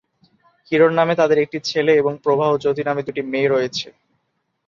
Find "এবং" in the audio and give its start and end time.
1.95-2.13